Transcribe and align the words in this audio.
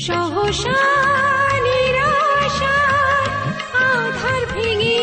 সহসা 0.00 0.80
নিরাশার 1.66 3.28
আধার 3.86 4.42
ভেঙে 4.54 5.00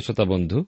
প্রিয় 0.00 0.14
শ্রোতা 0.14 0.32
বন্ধু 0.34 0.58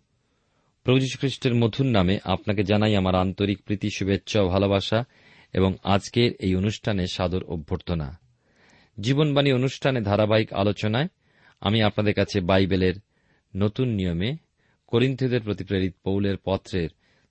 খ্রিস্টের 1.21 1.55
মধুর 1.55 1.87
নামে 1.87 2.19
আপনাকে 2.25 2.63
জানাই 2.63 2.95
আমার 2.97 3.15
আন্তরিক 3.15 3.59
প্রীতি, 3.63 3.89
শুভেচ্ছা 3.91 4.43
ও 4.43 4.49
ভালোবাসা 4.49 5.05
এবং 5.53 5.75
আজকের 5.85 6.33
এই 6.41 6.55
অনুষ্ঠানে 6.55 7.07
সাদর 7.07 7.43
অভ্যর্থনা। 7.45 8.19
জীবনবাণী 8.99 9.53
অনুষ্ঠানে 9.53 10.01
ধারাবাহিক 10.01 10.53
আলোচনায় 10.53 11.09
আমি 11.61 11.83
আপনাদের 11.83 12.15
কাছে 12.15 12.41
বাইবেলের 12.41 12.95
নতুন 13.57 13.89
নিয়মে 13.89 14.37
করিন্থীয়দের 14.87 15.43
প্রতি 15.43 15.65
প্রেরিত 15.65 15.95
পৌলের 16.05 16.37
পত্রের 16.45 16.91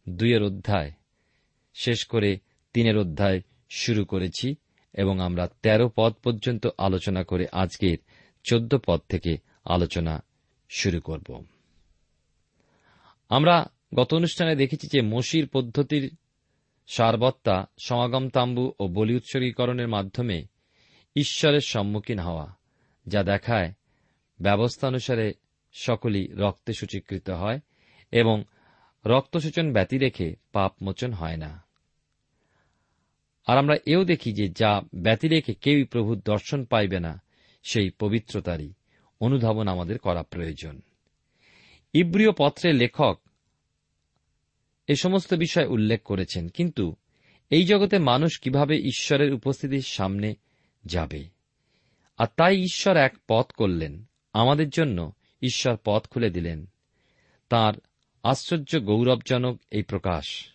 দুইয়ের 0.09 0.43
অধ্যায়, 0.43 0.91
শেষ 1.75 2.05
করে 2.05 2.39
তিনের 2.73 2.97
অধ্যায় 2.97 3.39
শুরু 3.69 4.05
করেছি 4.05 4.55
এবং 4.93 5.15
আমরা 5.19 5.47
তেরো 5.61 5.87
পদ 5.95 6.13
পর্যন্ত 6.23 6.67
আলোচনা 6.77 7.23
করে 7.23 7.45
আজকের 7.51 7.97
চোদ্দ 8.43 8.71
পদ 8.85 8.99
থেকে 9.09 9.37
আলোচনা 9.65 10.23
শুরু 10.69 11.01
করব। 11.01 11.29
আমরা 13.31 13.69
গত 13.95 14.13
অনুষ্ঠানে 14.13 14.55
দেখেছি 14.55 14.87
যে 14.91 15.01
মসির 15.01 15.47
পদ্ধতির 15.47 16.15
সারবত্তা, 16.87 17.65
সমাগম 17.79 18.29
তাম্বু 18.29 18.73
ও 18.79 18.87
বলি 18.87 19.15
উৎসর্গীকরণের 19.15 19.87
মাধ্যমে 19.87 20.43
ঈশ্বরের 21.15 21.59
সম্মুখীন 21.59 22.19
হওয়া, 22.19 22.55
যা 23.07 23.23
দেখায় 23.23 23.73
ব্যবস্থা 24.41 24.87
অনুসারে 24.87 25.33
সকলই 25.73 26.27
রক্তে 26.27 26.73
সূচীকৃত 26.73 27.29
হয় 27.29 27.59
এবং 28.11 28.43
রক্তসূচন 29.05 29.73
ব্যতি 29.73 29.97
রেখে 29.97 30.35
পাপ 30.51 30.73
মোচন 30.81 31.13
হয় 31.13 31.37
না। 31.37 31.63
আর 33.45 33.57
আমরা 33.57 33.75
এও 33.85 34.03
দেখি 34.03 34.33
যে 34.33 34.49
যা 34.49 34.81
ব্যতি 34.95 35.27
রেখে 35.27 35.53
কেউই 35.53 35.83
প্রভুর 35.83 36.19
দর্শন 36.19 36.65
পাইবে 36.65 36.99
না, 36.99 37.21
সেই 37.63 37.89
পবিত্রতারই 37.89 38.73
অনুধাবন 39.19 39.67
আমাদের 39.67 39.99
করা 39.99 40.23
প্রয়োজন। 40.23 40.81
ইব্রিয় 41.93 42.31
পত্রের 42.37 42.75
লেখক 42.75 43.19
এ 44.87 44.95
সমস্ত 44.95 45.33
বিষয় 45.33 45.65
উল্লেখ 45.65 46.01
করেছেন, 46.03 46.49
কিন্তু 46.49 46.95
এই 47.49 47.63
জগতে 47.63 47.99
মানুষ 47.99 48.39
কীভাবে 48.39 48.77
ঈশ্বরের 48.77 49.33
উপস্থিতির 49.33 49.81
সামনে 49.81 50.35
যাবে? 50.85 51.29
আর 52.17 52.27
তাই 52.37 52.61
ঈশ্বর 52.61 52.97
এক 52.97 53.17
পথ 53.27 53.51
করলেন, 53.51 54.05
আমাদের 54.33 54.69
জন্য 54.69 55.11
ঈশ্বর 55.41 55.77
পথ 55.85 56.07
খুলে 56.07 56.29
দিলেন। 56.29 56.65
তার 57.49 57.73
আশ্চর্য 58.23 58.85
গৌরবজনক 58.85 59.61
এই 59.71 59.83
প্রকাশ। 59.83 60.47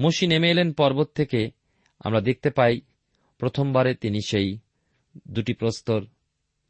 মসি 0.00 0.26
নেমে 0.26 0.50
এলেন 0.50 0.72
পর্বত 0.72 1.10
থেকে। 1.14 1.50
আমরা 1.98 2.20
দেখতে 2.20 2.50
পাই, 2.50 2.80
প্রথমবারে 3.38 3.94
তিনি 3.94 4.18
সেই 4.26 4.58
দুটি 5.28 5.54
প্রস্তর 5.54 6.06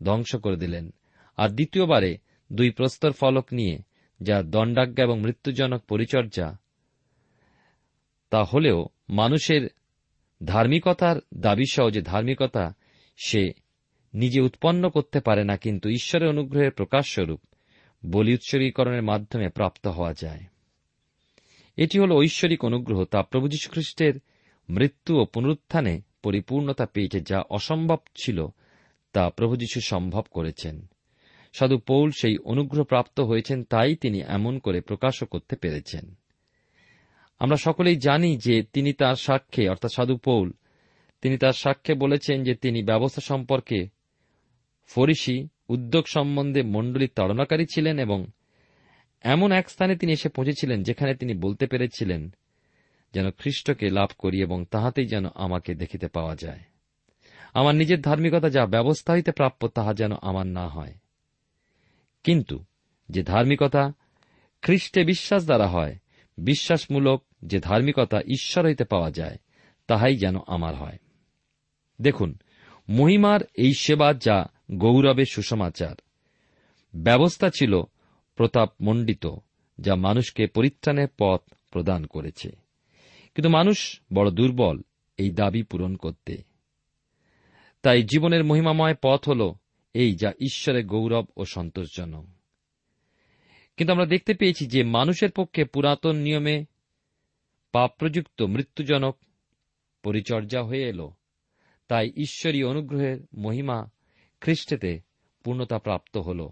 ধ্বংস 0.05 0.37
করে 0.37 0.57
দিলেন। 0.57 0.95
আর 1.37 1.49
দ্বিতীয়বারে 1.49 2.19
দুই 2.55 2.71
প্রস্তর 2.71 3.13
ফলক 3.13 3.47
নিয়ে, 3.53 3.79
যা 4.23 4.43
দণ্ডাজ্ঞা 4.43 5.05
এবং 5.05 5.21
মৃত্যুজনক 5.21 5.83
পরিচর্যা, 5.83 6.59
তা 8.31 8.45
হলেও 8.45 8.87
মানুষের 9.09 9.69
ধার্মিকতার 10.45 11.17
দাবিসহ 11.35 11.91
যে 11.91 12.03
ধার্মিকতা 12.03 12.75
সে 13.17 13.53
নিজে 14.15 14.41
উৎপন্ন 14.41 14.91
করতে 14.91 15.21
পারে 15.21 15.45
না, 15.45 15.57
কিন্তু 15.57 15.89
ঈশ্বরের 15.89 16.29
অনুগ্রহের 16.29 16.71
প্রকাশস্বরূপ 16.71 17.41
বলি 18.07 18.35
উৎসর্গীকরণের 18.35 19.03
মাধ্যমে 19.03 19.49
প্রাপ্ত 19.49 19.87
হওয়া 19.87 20.15
যায়। 20.21 20.41
এটি 21.77 21.99
হল 21.99 22.13
ঐশ্বরিক 22.13 22.65
অনুগ্রহ, 22.65 23.05
তা 23.05 23.23
প্রভু 23.23 23.49
যীশুখ্রিস্টের 23.49 24.15
মৃত্যু 24.71 25.21
ও 25.21 25.25
পুনরুত্থানে 25.25 26.01
পরিপূর্ণতা 26.23 26.87
পেয়েছে, 26.87 27.21
যা 27.21 27.41
অসম্ভব 27.51 27.99
ছিল, 28.17 28.47
তা 29.13 29.31
প্রভু 29.31 29.57
যীশু 29.57 29.81
সম্ভব 29.81 30.23
করেছেন। 30.31 30.87
সাধু 31.59 31.79
পৌল 31.79 32.11
সেই 32.11 32.39
অনুগ্রহ 32.39 32.85
প্রাপ্ত 32.85 33.21
হয়েছেন, 33.21 33.65
তাই 33.65 33.97
তিনি 33.97 34.21
এমন 34.21 34.59
করে 34.59 34.81
প্রকাশও 34.81 35.27
করতে 35.27 35.57
পেরেছেন। 35.57 36.15
আমরা 37.39 37.57
সকলেই 37.57 37.97
জানি 37.97 38.37
যে 38.37 38.63
তিনি 38.63 38.93
তার 38.93 39.15
সাক্ষ্যে, 39.15 39.69
অর্থাৎ 39.69 39.91
সাধু 39.93 40.17
পৌল, 40.17 40.53
তিনি 41.23 41.39
তার 41.39 41.53
সাক্ষ্যে 41.53 41.95
বলেছেন 41.95 42.45
যে 42.45 42.55
তিনি 42.55 42.83
ব্যবস্থা 42.83 43.21
সম্পর্কে 43.21 43.89
ফরিসি 44.87 45.49
উদ্যোগ 45.69 46.05
সম্বন্ধে 46.09 46.63
মণ্ডলীর 46.63 47.11
তাড়নাকারী 47.15 47.67
ছিলেন 47.75 47.99
এবং 47.99 48.27
এমন 49.23 49.53
এক 49.53 49.71
স্থানে 49.71 49.97
তিনি 49.97 50.13
এসে 50.13 50.29
পৌঁছেছিলেন 50.29 50.83
যেখানে 50.83 51.15
তিনি 51.15 51.35
বলতে 51.35 51.67
পেরেছিলেন, 51.67 52.35
যেন 53.15 53.31
খ্রিস্টকে 53.31 53.91
লাভ 53.91 54.11
করি 54.19 54.43
এবং 54.43 54.65
তাহাতেই 54.65 55.07
যেন 55.07 55.25
আমাকে 55.35 55.75
দেখিতে 55.75 56.09
পাওয়া 56.09 56.37
যায়। 56.37 56.61
আমার 57.55 57.75
নিজের 57.75 58.01
ধার্মিকতা 58.01 58.51
যা 58.51 58.67
ব্যবস্থা 58.67 59.13
হইতে 59.13 59.33
প্রাপ্য, 59.33 59.69
তাহা 59.69 59.95
যেন 59.95 60.13
আমার 60.23 60.47
না 60.47 60.69
হয়। 60.69 60.95
কিন্তু 62.25 62.65
যে 63.09 63.23
ধার্মিকতা 63.23 63.93
খ্রিস্টে 64.63 65.05
বিশ্বাস 65.05 65.45
দ্বারা 65.45 65.67
হয়, 65.67 65.97
বিশ্বাসমূলক 66.39 67.25
যে 67.43 67.61
ধার্মিকতা 67.61 68.21
ঈশ্বর 68.21 68.65
হইতে 68.65 68.85
পাওয়া 68.85 69.11
যায়, 69.11 69.39
তাহাই 69.87 70.17
যেন 70.17 70.37
আমার 70.47 70.75
হয়। 70.75 70.99
দেখুন, 72.01 72.39
মহিমার 72.89 73.41
এই 73.55 73.73
সেবা 73.75 74.13
যা 74.13 74.47
গৌরবের 74.73 75.27
সুসমাচার। 75.27 75.95
ব্যবস্থা 76.97 77.51
ছিল 77.51 77.83
প্রতাপ 78.37 78.73
মণ্ডিত 78.81 79.27
যা 79.79 79.95
মানুষকে 79.95 80.47
পরিত্রাণের 80.47 81.09
পথ 81.19 81.41
প্রদান 81.71 82.07
করেছে। 82.07 82.51
কিন্তু 83.35 83.49
মানুষ 83.49 84.01
বড় 84.15 84.31
দুর্বল 84.31 84.83
এই 85.17 85.31
দাবি 85.31 85.63
পূরণ 85.63 85.97
করতে। 85.97 86.43
তাই 87.83 88.03
জীবনের 88.03 88.45
মহিমাময় 88.45 88.95
পথ 89.03 89.29
হল 89.29 89.55
এই 89.95 90.15
যা 90.15 90.33
ঈশ্বরের 90.41 90.87
গৌরব 90.87 91.27
ও 91.37 91.45
সন্তোষজনক। 91.45 92.27
কিন্তু 93.77 93.93
আমরা 93.93 94.07
দেখতে 94.07 94.35
পেয়েছি 94.35 94.67
যে 94.67 94.85
মানুষের 94.85 95.31
পক্ষে 95.31 95.65
পুরাতন 95.65 96.17
নিয়মে 96.17 96.65
পাপপ্রযুক্ত 97.73 98.43
মৃত্যুজনক 98.43 99.19
পরিচর্যা 100.03 100.63
হয়ে 100.63 100.83
এল। 100.83 101.09
তাই 101.89 102.13
ঈশ্বরীয় 102.17 102.69
অনুগ্রহের 102.69 103.21
মহিমা 103.37 103.91
খ্রিস্টেতে 104.41 105.01
পূর্ণতা 105.45 105.79
প্রাপ্ত 105.79 106.17
হল। 106.17 106.49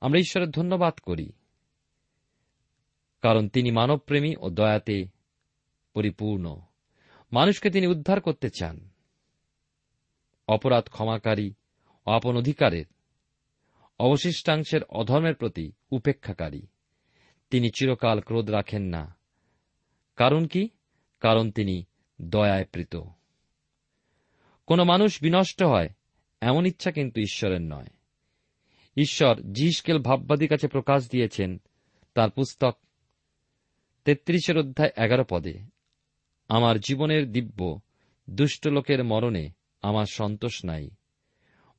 আমরা 0.00 0.18
ঈশ্বরের 0.18 0.50
ধন্যবাদ 0.50 0.94
করি, 0.94 1.32
কারণ 3.22 3.48
তিনি 3.48 3.70
মানবপ্রেমী 3.70 4.34
ও 4.40 4.50
দয়াতে 4.50 5.04
পরিপূর্ণ। 5.94 6.60
মানুষকে 7.32 7.70
তিনি 7.70 7.86
উদ্ধার 7.86 8.20
করতে 8.20 8.50
চান। 8.50 8.89
অপরাধ 10.50 10.88
ক্ষমাকারী, 10.88 11.54
আপন 12.06 12.36
অধিকারের, 12.36 12.84
অবশিষ্টাংশের 13.98 14.84
অধর্মের 14.84 15.34
প্রতি 15.34 15.72
উপেক্ষাকারী। 15.90 16.62
তিনি 17.50 17.70
চিরকাল 17.70 18.20
ক্রোধ 18.20 18.50
রাখেন 18.50 18.82
না। 18.82 19.16
কারণ 20.16 20.46
কি? 20.46 20.68
কারণ 21.20 21.50
তিনি 21.50 21.86
দয়ায় 22.22 22.64
প্রীত 22.64 22.96
কোন 24.66 24.82
মানুষ 24.82 25.22
বিনষ্ট 25.22 25.62
হয়, 25.62 25.88
এমন 26.40 26.66
ইচ্ছা 26.66 26.90
কিন্তু 26.90 27.20
ঈশ্বরের 27.20 27.60
নয়। 27.60 27.88
ঈশ্বর 28.96 29.40
জিসকেল 29.52 29.98
ভাববাদীর 29.98 30.48
কাছে 30.48 30.68
প্রকাশ 30.68 31.10
দিয়েছেন, 31.10 31.60
তার 32.14 32.30
পুস্তক 32.30 32.78
তেত্রিশের 34.04 34.58
অধ্যায় 34.58 35.04
এগারো 35.04 35.24
পদে, 35.28 35.58
আমার 36.48 36.80
জীবনের 36.80 37.32
দিব্য 37.32 37.80
দুষ্ট 38.30 38.68
লোকের 38.68 39.04
মরণে 39.04 39.59
আমার 39.82 40.06
সন্তোষ 40.06 40.64
নাই। 40.64 40.90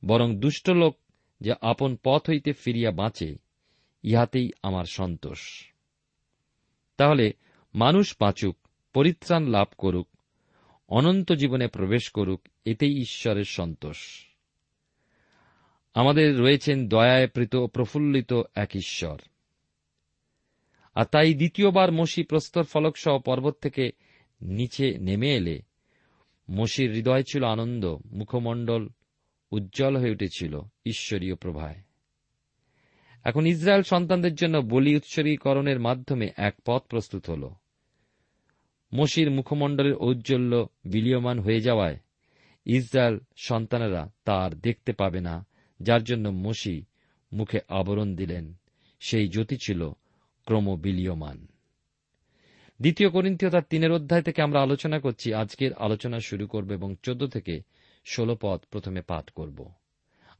বরং 0.06 0.36
দুষ্ট 0.36 0.70
লোক 0.70 0.98
যে 1.40 1.54
আপন 1.60 1.96
পথ 2.04 2.30
হইতে 2.30 2.52
ফিরিয়া 2.52 2.90
বাঁচে, 2.90 3.36
ইহাতেই 4.02 4.50
আমার 4.62 4.84
সন্তোষ। 4.84 5.70
তাহলে 6.96 7.32
মানুষ 7.74 8.16
বাঁচুক, 8.20 8.56
পরিত্রাণ 8.92 9.46
লাভ 9.46 9.66
করুক, 9.78 10.08
অনন্ত 10.88 11.32
জীবনে 11.32 11.68
প্রবেশ 11.68 12.10
করুক, 12.10 12.48
এতেই 12.64 12.98
ঈশ্বরের 12.98 13.44
সন্তোষ। 13.44 14.28
আমাদের 15.94 16.38
রয়েছেন 16.38 16.88
দয়ায় 16.88 17.28
প্রীত 17.28 17.56
প্রফুল্লিত 17.56 18.32
এক 18.54 18.70
ঈশ্বর। 18.74 19.20
আর 20.94 21.04
তাই 21.04 21.34
দ্বিতীয়বার 21.34 21.92
মসি 21.92 22.22
প্রস্তর 22.22 22.62
ফলক 22.62 22.96
সহ 22.96 23.18
পর্বত 23.18 23.56
থেকে 23.60 23.90
নিচে 24.40 24.98
নেমে 24.98 25.34
এলে 25.34 25.62
মসির 26.50 26.92
হৃদয় 26.92 27.22
ছিল 27.22 27.44
আনন্দ, 27.44 27.96
মুখমণ্ডল 28.06 28.88
উজ্জ্বল 29.50 29.96
হয়ে 29.96 30.10
উঠেছিল 30.10 30.60
ঈশ্বরীয় 30.86 31.34
প্রভায়। 31.34 31.74
এখন 33.24 33.46
ইসরায়েল 33.46 33.82
সন্তানদের 33.82 34.34
জন্য 34.34 34.58
বলি 34.58 34.96
উৎসর্গীকরণের 34.96 35.80
মাধ্যমে 35.80 36.30
এক 36.36 36.54
পথ 36.66 36.82
প্রস্তুত 36.82 37.30
হল। 37.30 37.50
মসির 38.94 39.30
মুখমণ্ডলের 39.30 39.94
ঔজ্জ্বল্য 39.94 40.68
বিলীয়মান 40.84 41.38
হয়ে 41.38 41.60
যাওয়ায় 41.60 41.98
ইসরায়েল 42.66 43.18
সন্তানেরা 43.36 44.12
তার 44.24 44.54
দেখতে 44.54 44.92
পাবে 44.92 45.20
না, 45.20 45.46
যার 45.80 46.04
জন্য 46.04 46.28
মসি 46.28 46.84
মুখে 47.32 47.58
আবরণ 47.68 48.16
দিলেন। 48.16 48.54
সেই 49.00 49.28
জ্যোতি 49.28 49.56
ছিল 49.56 49.88
ক্রমবিলীয়মান। 50.44 51.46
দ্বিতীয় 52.82 53.10
করিন্থীয় 53.10 53.50
তার 53.50 53.62
তিনের 53.62 53.92
অধ্যায় 53.92 54.22
থেকে 54.22 54.42
আমরা 54.42 54.62
আলোচনা 54.62 54.98
করছি। 55.00 55.34
আজকের 55.34 55.72
আলোচনা 55.72 56.20
শুরু 56.20 56.46
করব 56.46 56.72
এবং 56.72 56.96
চোদ্দ 57.02 57.26
থেকে 57.26 57.62
ষোলো 58.06 58.36
পদ 58.40 58.60
প্রথমে 58.70 59.00
পাঠ 59.00 59.30
করব। 59.30 59.72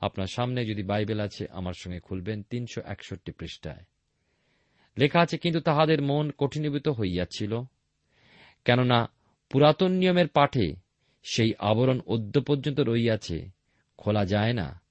আপনার 0.00 0.26
সামনে 0.26 0.66
যদি 0.66 0.82
বাইবেল 0.82 1.20
আছে, 1.20 1.46
আমার 1.50 1.72
সঙ্গে 1.76 2.00
খুলবেন 2.00 2.42
তিনশো 2.42 2.80
একষট্টি 2.84 3.32
পৃষ্ঠায়। 3.32 3.84
লেখা 4.98 5.20
আছে, 5.20 5.38
কিন্তু 5.38 5.60
তাহাদের 5.60 6.02
মন 6.02 6.32
কঠিনীভূত 6.38 6.88
হইয়াছিল, 6.88 7.60
কেননা 8.64 9.12
পুরাতন 9.50 9.92
নিয়মের 9.92 10.28
পাঠে 10.28 10.74
সেই 11.22 11.54
আবরণ 11.58 12.00
অদ্য 12.06 12.40
পর্যন্ত 12.40 12.80
রইয়াছে 12.80 13.50
খোলা 13.98 14.24
যায় 14.24 14.52
না, 14.52 14.82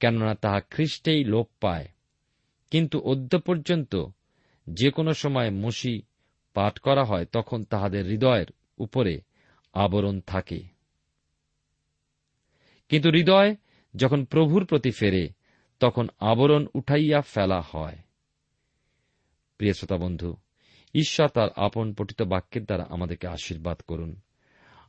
কেননা 0.00 0.34
তাহা 0.34 0.60
খ্রিস্টেই 0.60 1.24
লোপ 1.24 1.48
পায়। 1.60 1.88
কিন্তু 2.70 3.00
অদ্য 3.00 3.38
পর্যন্ত 3.38 4.04
যে 4.66 4.90
কোনো 4.90 5.14
সময় 5.14 5.50
মসি 5.50 6.02
পাঠ 6.54 6.78
করা 6.78 7.04
হয় 7.04 7.24
তখন 7.24 7.64
তাহাদের 7.64 8.06
হৃদয়ের 8.06 8.46
উপরে 8.78 9.20
আবরণ 9.72 10.20
থাকে। 10.20 10.60
কিন্তু 12.88 13.10
হৃদয় 13.10 13.56
যখন 13.96 14.24
প্রভুর 14.24 14.66
প্রতি 14.66 14.90
ফেরে, 14.90 15.28
তখন 15.80 16.08
আবরণ 16.20 16.66
উঠাইয়া 16.74 17.20
ফেলা 17.20 17.60
হয়। 17.60 17.98
প্রিয় 19.58 19.72
শ্রোতা 19.72 19.96
বন্ধু, 19.96 20.36
ঈশ্বর 20.94 21.28
তার 21.28 21.48
আপন 21.56 21.94
পঠিত 21.94 22.22
বাক্যের 22.22 22.64
দ্বারা 22.64 22.86
আমাদেরকে 22.90 23.28
আশীর্বাদ 23.28 23.80
করুন। 23.80 24.20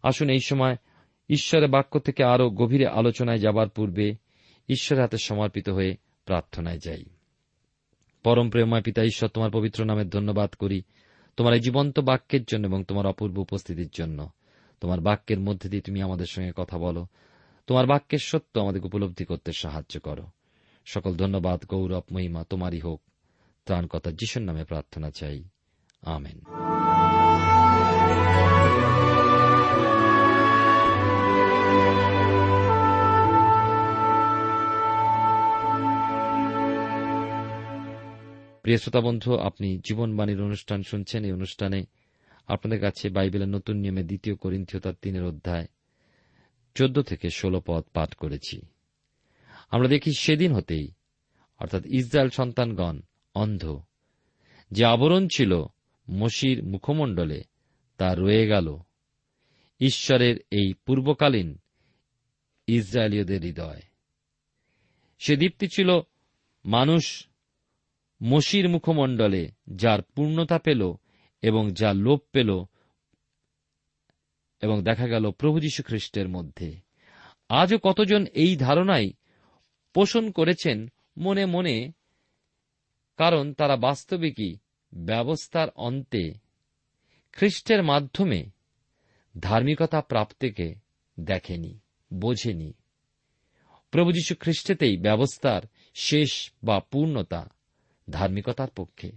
আসুন 0.03 0.29
এই 0.29 0.39
সময় 0.39 0.75
ঈশ্বরের 1.29 1.69
বাক্য 1.69 1.99
থেকে 1.99 2.23
আরও 2.23 2.49
গভীরে 2.49 2.87
আলোচনায় 2.87 3.37
যাবার 3.37 3.69
পূর্বে 3.69 4.15
ঈশ্বরের 4.69 5.01
হাতে 5.01 5.17
সমর্পিত 5.17 5.69
হয়ে 5.69 5.97
প্রার্থনায় 6.25 6.79
যাই। 6.83 7.05
পরম 8.23 8.49
প্রেমময় 8.49 8.81
পিতা, 8.81 9.03
ঈশ্বর 9.03 9.29
তোমার 9.29 9.51
পবিত্র 9.51 9.85
নামের 9.85 10.09
ধন্যবাদ 10.09 10.53
করি। 10.53 10.81
তোমার 11.37 11.53
এই 11.53 11.59
জীবন্ত 11.59 11.99
বাক্যের 11.99 12.43
জন্য 12.43 12.67
এবং 12.67 12.83
তোমার 12.83 13.05
অপূর্ব 13.05 13.37
উপস্থিতির 13.37 13.89
জন্য। 13.93 14.29
তোমার 14.81 14.99
বাক্যের 14.99 15.39
মধ্যে 15.39 15.69
দিয়ে 15.69 15.81
তুমি 15.81 16.01
আমাদের 16.01 16.25
সঙ্গে 16.25 16.51
কথা 16.55 16.77
বলো। 16.77 17.07
তোমার 17.67 17.87
বাক্যের 17.87 18.19
সত্য 18.19 18.59
আমাদের 18.59 18.85
উপলব্ধি 18.85 19.25
করতে 19.25 19.51
সাহায্য 19.53 19.99
করো। 19.99 20.23
সকল 20.85 21.15
ধন্যবাদ, 21.15 21.65
গৌরব, 21.65 22.03
মহিমা 22.11 22.43
তোমারই 22.43 22.79
হোক। 22.79 23.01
ত্রাণকর্তা 23.65 24.11
যিশুর 24.11 24.43
নামে 24.43 24.63
প্রার্থনা 24.65 25.11
চাই। 25.11 25.43
আমেন। 26.01 26.41
প্রিয় 38.63 38.77
শ্রোতা 38.77 39.01
বন্ধু, 39.01 39.37
আপনি 39.37 39.77
জীবনবাণীর 39.77 40.41
অনুষ্ঠান 40.41 40.83
শুনছেন। 40.83 41.25
এই 41.25 41.31
অনুষ্ঠানে 41.31 41.85
আপনাদের 42.47 42.79
কাছে 42.79 43.09
বাইবেলের 43.09 43.47
নতুন 43.47 43.77
নিয়মে 43.77 44.03
দ্বিতীয় 44.03 44.35
করিন্থিয়তার 44.35 44.93
তিনের 45.01 45.23
অধ্যায় 45.23 45.67
চোদ্দ 46.75 47.01
থেকে 47.01 47.29
ষোলো 47.29 47.61
পদ 47.65 47.83
পাঠ 47.93 48.13
করেছি। 48.13 48.61
আমরা 49.69 49.87
দেখি 49.87 50.11
সেদিন 50.13 50.53
হতেই, 50.53 50.91
অর্থাৎ 51.59 51.85
ইসরায়েল 51.85 52.29
সন্তানগণ 52.29 53.01
অন্ধ। 53.35 53.81
যে 54.71 54.85
আবরণ 54.85 55.27
ছিল 55.35 55.65
মসির 56.09 56.63
মুখমণ্ডলে, 56.63 57.43
তা 57.97 58.15
রয়ে 58.15 58.47
গেল। 58.47 58.77
ঈশ্বরের 59.79 60.37
এই 60.51 60.73
পূর্বকালীন 60.85 61.59
ইসরায়েলীয়দের 62.67 63.41
হৃদয়। 63.41 63.81
সে 65.19 65.37
দীপ্তি 65.37 65.67
ছিল 65.67 66.01
মানুষ 66.65 67.27
মসির 68.23 68.69
মুখমণ্ডলে 68.69 69.51
যার 69.67 70.01
পূর্ণতা 70.01 70.59
পেল 70.59 70.93
এবং 71.41 71.71
যা 71.71 71.93
লোপ 71.93 72.23
পেল 72.31 72.65
এবং 74.61 74.83
দেখা 74.83 75.07
গেল 75.07 75.31
প্রভু 75.31 75.59
যীশু 75.59 75.83
খ্রিস্টের 75.83 76.29
মধ্যে। 76.29 76.75
আজও 77.49 77.77
কতজন 77.83 78.25
এই 78.25 78.57
ধারণাই 78.57 79.13
পোষণ 79.93 80.31
করেছেন 80.31 80.91
মনে 81.17 81.45
মনে, 81.45 81.91
কারণ 83.17 83.53
তারা 83.53 83.75
বাস্তবিকই 83.75 84.57
ব্যবস্থার 84.93 85.69
অন্তে 85.75 86.33
খ্রিস্টের 87.31 87.83
মাধ্যমে 87.83 88.49
ধার্মিকতা 89.39 90.01
প্রাপ্তিকে 90.01 90.75
দেখেনি, 91.19 91.79
বোঝেনি। 92.13 92.73
প্রভু 93.91 94.11
যীশু 94.11 94.35
খ্রিস্টেতেই 94.39 94.97
ব্যবস্থার 94.97 95.61
শেষ 95.95 96.51
বা 96.63 96.79
পূর্ণতা 96.79 97.49
ধার্মিকতার 98.09 98.67
পক্ষে। 98.75 99.11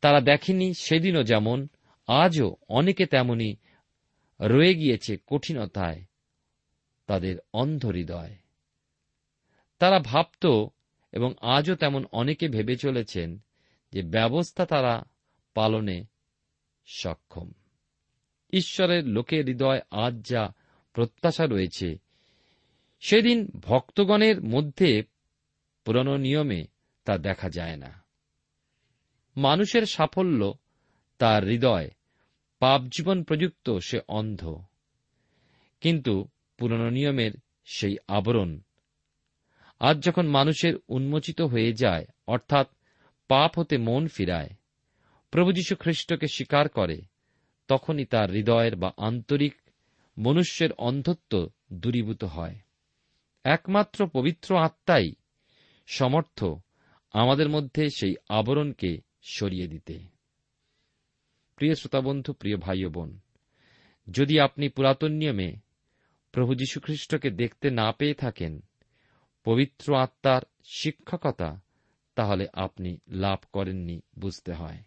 তারা 0.00 0.20
দেখেনি 0.20 0.74
সেদিনও 0.74 1.22
যেমন, 1.22 1.68
আজও 2.06 2.56
অনেকে 2.68 3.06
তেমনি 3.06 3.56
রয়ে 4.40 4.74
গিয়েছে 4.74 5.18
কঠিনতায় 5.26 6.02
তাদের 7.06 7.36
অন্ধ 7.52 7.86
হৃদয় 7.86 8.36
তারা 9.78 9.98
ভাবত 9.98 10.66
এবং 11.12 11.34
আজও 11.40 11.74
তেমন 11.74 12.04
অনেকে 12.12 12.48
ভেবে 12.48 12.76
চলেছেন 12.76 13.38
যে 13.92 14.02
ব্যবস্থা 14.02 14.66
তারা 14.66 15.04
পালনে 15.54 16.04
সক্ষম। 16.86 17.50
ঈশ্বরের 18.52 19.06
লোকের 19.06 19.46
হৃদয় 19.46 19.80
আজ 19.90 20.26
যা 20.26 20.52
প্রত্যাশা 20.92 21.46
রয়েছে, 21.46 21.98
সেদিন 23.00 23.50
ভক্তগণের 23.60 24.42
মধ্যে 24.42 25.02
পুরনো 25.84 26.16
নিয়মে 26.16 26.64
তা 27.08 27.18
দেখা 27.18 27.50
যায় 27.50 27.76
না। 27.76 28.04
মানুষের 29.36 29.86
সাফল্য 29.86 30.52
তার 31.18 31.44
হৃদয়, 31.44 31.90
পাপ 32.58 32.82
জীবন 32.82 33.22
প্রযুক্ত, 33.22 33.78
সে 33.78 34.00
অন্ধ। 34.08 34.56
কিন্তু 35.80 36.28
পুরনো 36.58 36.90
নিয়মের 36.90 37.32
সেই 37.66 37.96
আবরণ, 38.08 38.60
আজ 39.80 40.04
যখন 40.04 40.26
মানুষের 40.26 40.74
উন্মোচিত 40.88 41.40
হয়ে 41.40 41.72
যায়, 41.72 42.06
অর্থাৎ 42.26 42.68
পাপ 43.28 43.58
হতে 43.58 43.78
মন 43.78 44.08
ফিরায়, 44.08 44.50
প্রভু 45.30 45.52
যীশু 45.52 45.76
খ্রিস্টকে 45.76 46.26
স্বীকার 46.26 46.68
করে, 46.68 47.02
তখনই 47.68 48.04
তার 48.04 48.30
হৃদয়ের 48.30 48.76
বা 48.76 48.92
আন্তরিক 48.96 49.54
মনুষ্যের 50.18 50.72
অন্ধত্ব 50.72 51.48
দূরীভূত 51.72 52.24
হয়। 52.24 52.54
একমাত্র 53.44 54.06
পবিত্র 54.06 54.58
আত্মাই 54.58 55.12
সমর্থ 55.86 56.44
আমাদের 57.10 57.48
মধ্যে 57.48 57.90
সেই 57.90 58.16
আবরণকে 58.28 59.00
সরিয়ে 59.22 59.68
দিতে। 59.68 60.00
প্রিয় 61.56 61.74
শ্রোতাবন্ধু, 61.74 62.32
প্রিয় 62.32 62.56
ভাই 62.56 62.84
বোন, 62.84 63.18
যদি 64.10 64.40
আপনি 64.40 64.68
পুরাতন 64.68 65.12
নিয়মে 65.12 65.56
প্রভু 66.32 66.54
যীশুখ্রিস্টকে 66.54 67.30
দেখতে 67.30 67.70
না 67.70 67.92
পেয়ে 67.92 68.14
থাকেন, 68.14 68.60
পবিত্র 69.44 69.96
আত্মার 69.96 70.42
শিক্ষকতা, 70.64 71.60
তাহলে 72.14 72.46
আপনি 72.52 72.98
লাভ 73.08 73.38
করেননি 73.52 74.00
বুঝতে 74.18 74.52
হয়। 74.52 74.82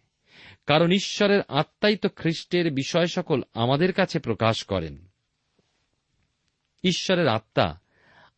কারণ 0.66 0.92
ঈশ্বরের 0.92 1.42
আত্মাই 1.48 1.96
তো 1.96 2.08
খ্রিস্টের 2.08 2.72
বিষয় 2.72 3.06
সকল 3.06 3.42
আমাদের 3.54 3.92
কাছে 3.92 4.18
প্রকাশ 4.18 4.64
করেন। 4.64 5.08
ঈশ্বরের 6.84 7.28
আত্মা 7.28 7.80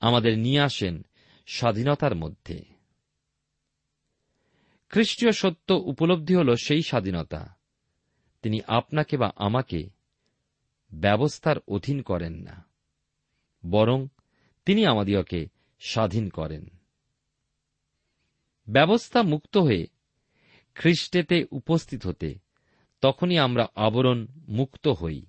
আমাদের 0.01 0.39
নিয়ে 0.39 0.61
আসেন 0.61 1.03
স্বাধীনতার 1.47 2.15
মধ্যে। 2.15 2.74
খ্রিস্টীয় 4.95 5.33
সত্য 5.33 5.69
উপলব্ধি 5.85 6.35
হল 6.35 6.55
সেই 6.55 6.83
স্বাধীনতা। 6.83 7.57
তিনি 8.45 8.61
আপনাকে 8.67 9.17
বা 9.17 9.31
আমাকে 9.37 9.91
ব্যবস্থার 10.93 11.57
অধীন 11.69 12.03
করেন 12.03 12.33
না, 12.33 12.67
বরং 13.65 14.07
তিনি 14.67 14.87
আমাদিওকে 14.87 15.49
স্বাধীন 15.81 16.29
করেন। 16.29 16.65
ব্যবস্থা 18.69 19.23
মুক্ত 19.23 19.57
হয়ে 19.57 19.87
খ্রিস্টেতে 20.75 21.47
উপস্থিত 21.51 22.07
হতে 22.07 22.39
তখনই 23.03 23.39
আমরা 23.39 23.67
আবরণ 23.77 24.27
মুক্ত 24.49 24.89
হই। 24.89 25.27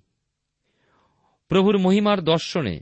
প্রভুর 1.48 1.78
মহিমার 1.78 2.20
দর্শনে 2.24 2.80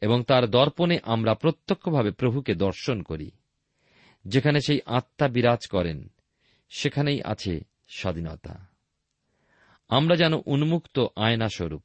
এবং 0.00 0.24
তার 0.24 0.44
দর্পণে 0.46 0.98
আমরা 1.04 1.34
প্রত্যক্ষভাবে 1.34 2.10
প্রভুকে 2.10 2.54
দর্শন 2.54 3.02
করি, 3.02 3.30
যেখানে 4.24 4.60
সেই 4.60 4.80
আত্মা 4.86 5.28
বিরাজ 5.28 5.66
করেন। 5.66 6.10
সেখানেই 6.68 7.22
আছে 7.22 7.60
স্বাধীনতা। 7.88 8.66
আমরা 9.88 10.16
যেন 10.16 10.32
উন্মুক্ত 10.46 11.06
আয়না 11.16 11.48
স্বরূপ 11.48 11.84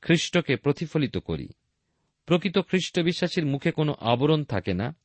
খ্রিস্টকে 0.00 0.56
প্রতিফলিত 0.56 1.18
করি। 1.18 1.48
প্রকৃত 2.26 2.58
খ্রিস্ট 2.58 3.00
বিশ্বাসীর 3.00 3.46
মুখে 3.46 3.70
কোনো 3.70 3.94
আবরণ 4.00 4.44
থাকে 4.44 4.74
না 4.74 4.96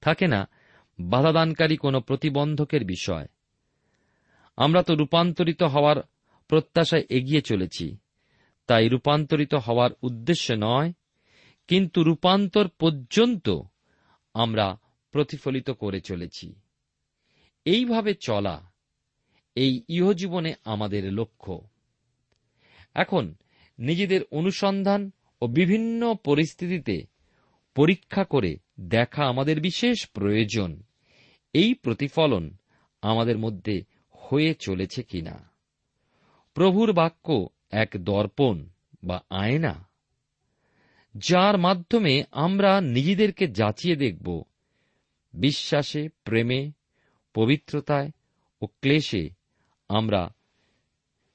থাকে 0.00 0.26
না 0.26 0.48
বাধাদানকারী 1.00 1.76
কোনো 1.76 2.00
প্রতিবন্ধকের 2.00 2.84
বিষয়। 2.84 3.26
আমরা 4.56 4.82
তো 4.82 4.94
রূপান্তরিত 4.94 5.62
হওয়ার 5.62 5.96
প্রত্যাশায় 6.48 7.02
এগিয়ে 7.08 7.42
চলেছি, 7.42 7.96
তাই 8.66 8.88
রূপান্তরিত 8.88 9.54
হওয়ার 9.54 9.90
উদ্দেশ্যে 10.02 10.56
নয়, 10.58 10.92
কিন্তু 11.68 12.02
রূপান্তর 12.02 12.68
পর্যন্ত 12.68 13.48
আমরা 14.34 14.78
প্রতিফলিত 15.12 15.70
করে 15.70 16.00
চলেছি। 16.00 16.54
এইভাবে 17.64 18.14
চলা 18.14 18.72
এই 19.54 19.82
ইহজীবনে 19.88 20.54
আমাদের 20.64 21.12
লক্ষ্য। 21.12 21.60
এখন 22.94 23.34
নিজেদের 23.78 24.20
অনুসন্ধান 24.30 25.10
ও 25.42 25.46
বিভিন্ন 25.46 26.14
পরিস্থিতিতে 26.14 27.06
পরীক্ষা 27.74 28.24
করে 28.24 28.56
দেখা 28.80 29.24
আমাদের 29.24 29.60
বিশেষ 29.60 30.08
প্রয়োজন। 30.08 30.82
এই 31.52 31.74
প্রতিফলন 31.74 32.56
আমাদের 33.02 33.38
মধ্যে 33.38 33.84
হয়ে 34.10 34.54
চলেছে 34.54 35.02
কিনা? 35.02 35.50
প্রভুর 36.54 36.92
বাক্য 36.92 37.48
এক 37.70 37.90
দর্পণ 37.94 38.68
বা 39.04 39.22
আয়না, 39.30 39.88
যার 41.14 41.58
মাধ্যমে 41.58 42.24
আমরা 42.32 42.80
নিজেদেরকে 42.80 43.48
যাচিয়ে 43.48 43.96
দেখব। 43.96 44.42
বিশ্বাসে, 45.34 46.08
প্রেমে 46.24 46.72
পবিত্রতায় 47.34 48.10
ও 48.60 48.66
ক্লেশে 48.66 49.30
আমরা 49.88 50.34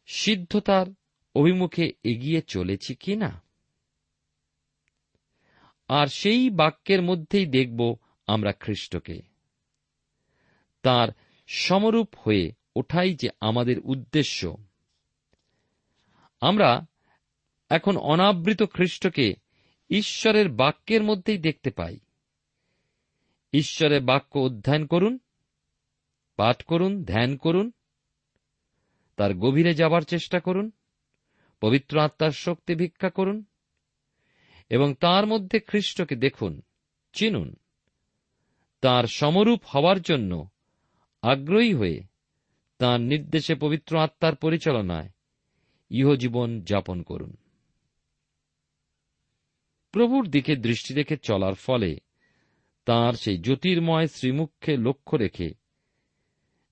সিদ্ধতার 0.08 0.86
অভিমুখে 1.36 1.94
এগিয়ে 2.04 2.42
চলেছি 2.42 2.96
কিনা 2.96 3.42
আর 5.88 6.08
সেই 6.08 6.50
বাক্যের 6.50 7.02
মধ্যেই 7.02 7.46
দেখব 7.46 7.96
আমরা 8.28 8.52
খ্রিস্টকে। 8.52 9.22
তার 10.82 11.10
সমরূপ 11.48 12.16
হয়ে 12.16 12.52
ওঠাই 12.76 13.16
যে 13.16 13.30
আমাদের 13.40 13.80
উদ্দেশ্য। 13.80 14.58
আমরা 16.42 16.86
এখন 17.70 17.98
অনাবৃত 17.98 18.64
খ্রিস্টকে 18.64 19.36
ঈশ্বরের 19.90 20.50
বাক্যের 20.50 21.04
মধ্যেই 21.04 21.38
দেখতে 21.38 21.70
পাই। 21.72 22.00
ঈশ্বরের 23.54 24.02
বাক্য 24.02 24.40
অধ্যয়ন 24.40 24.86
করুন। 24.86 25.20
পাঠ 26.40 26.64
করুন, 26.64 27.04
ধ্যান 27.04 27.38
করুন, 27.38 27.72
তার 29.16 29.34
গভীরে 29.34 29.74
যাবার 29.74 30.02
চেষ্টা 30.02 30.40
করুন, 30.40 30.72
পবিত্র 31.62 32.00
আত্মার 32.00 32.32
শক্তি 32.32 32.76
ভিক্ষা 32.76 33.10
করুন, 33.10 33.46
এবং 34.70 34.94
তার 34.94 35.28
মধ্যে 35.28 35.60
খ্রিস্টকে 35.60 36.16
দেখুন, 36.16 36.62
চিনুন। 37.14 37.56
তার 38.82 39.04
সমরূপ 39.04 39.62
হওয়ার 39.66 40.02
জন্য 40.02 40.50
আগ্রহী 41.22 41.74
হয়ে 41.74 42.04
তার 42.78 43.02
নির্দেশে 43.02 43.56
পবিত্র 43.56 43.98
আত্মার 43.98 44.36
পরিচালনায় 44.36 45.10
ইহজীবন 45.92 46.62
যাপন 46.62 47.02
করুন। 47.02 47.38
প্রভুর 49.92 50.28
দিকে 50.28 50.56
দৃষ্টি 50.56 50.94
রেখে 50.94 51.18
চলার 51.18 51.56
ফলে 51.56 52.00
তার 52.86 53.14
সেই 53.14 53.38
জ্যোতির্ময় 53.38 54.08
শ্রীমুখে 54.08 54.78
লক্ষ্য 54.78 55.18
রেখে 55.18 55.59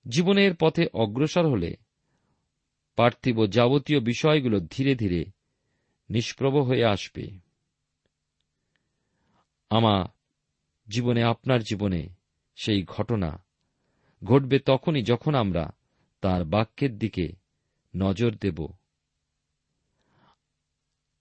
জীবনের 0.08 0.54
পথে 0.60 0.86
অগ্রসর 0.94 1.50
হলে 1.50 1.76
পার্থিব 2.96 3.46
যাবতীয় 3.46 4.00
বিষয়গুলো 4.00 4.60
ধীরে 4.60 4.94
ধীরে 4.94 5.24
নিষ্প্রভ 6.10 6.56
হয়ে 6.56 6.84
আসবে। 6.84 7.38
আমার 9.70 10.04
জীবনে 10.88 11.22
আপনার 11.22 11.62
জীবনে 11.62 12.08
সেই 12.56 12.84
ঘটনা 12.84 13.44
ঘটবে 14.24 14.58
তখনই 14.58 15.02
যখন 15.02 15.34
আমরা 15.34 15.70
তার 16.20 16.44
বাক্যের 16.44 16.98
দিকে 16.98 17.32
নজর 17.96 18.34
দেব। 18.34 18.68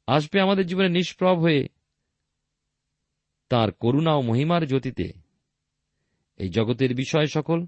আসবে 0.08 0.42
আমাদের 0.42 0.68
জীবনে 0.68 0.90
নিষ্প্রভ 0.90 1.40
হয়ে 1.40 1.68
তার 3.50 3.72
করুণা 3.72 4.14
ও 4.14 4.22
মহিমার 4.22 4.68
জ্যোতিতে। 4.68 5.12
এই 6.38 6.50
জগতের 6.50 6.96
বিষয় 6.96 7.26
সকল 7.26 7.66